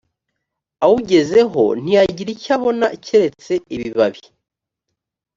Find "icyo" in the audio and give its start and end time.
2.35-2.51